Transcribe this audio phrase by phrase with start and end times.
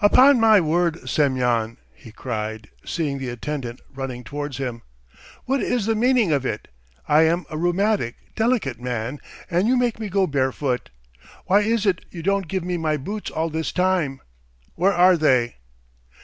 [0.00, 4.80] "Upon my word, Semyon!" he cried, seeing the attendant running towards him.
[5.44, 6.68] "What is the meaning of it?
[7.06, 9.20] I am a rheumatic, delicate man
[9.50, 10.88] and you make me go barefoot!
[11.44, 14.22] Why is it you don't give me my boots all this time?
[14.74, 15.56] Where are they?"